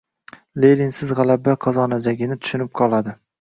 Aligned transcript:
Leninsiz 0.63 1.11
g‘alaba 1.19 1.55
qozonajagini 1.67 2.39
tushunib 2.41 2.73
qoladi. 2.83 3.17